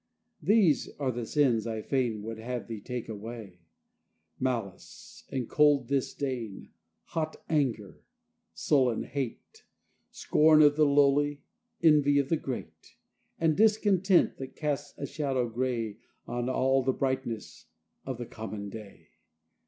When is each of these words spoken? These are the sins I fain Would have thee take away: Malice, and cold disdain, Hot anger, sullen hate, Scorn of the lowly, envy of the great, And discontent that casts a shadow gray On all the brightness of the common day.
These 0.41 0.89
are 0.97 1.11
the 1.11 1.27
sins 1.27 1.67
I 1.67 1.83
fain 1.83 2.23
Would 2.23 2.39
have 2.39 2.65
thee 2.67 2.81
take 2.81 3.07
away: 3.07 3.59
Malice, 4.39 5.25
and 5.29 5.47
cold 5.47 5.85
disdain, 5.87 6.71
Hot 7.13 7.35
anger, 7.47 8.01
sullen 8.51 9.03
hate, 9.03 9.63
Scorn 10.09 10.63
of 10.63 10.75
the 10.75 10.87
lowly, 10.87 11.43
envy 11.83 12.17
of 12.17 12.29
the 12.29 12.37
great, 12.37 12.95
And 13.39 13.55
discontent 13.55 14.37
that 14.39 14.55
casts 14.55 14.97
a 14.97 15.05
shadow 15.05 15.47
gray 15.47 15.97
On 16.25 16.49
all 16.49 16.81
the 16.81 16.93
brightness 16.93 17.67
of 18.03 18.17
the 18.17 18.25
common 18.25 18.71
day. 18.71 19.09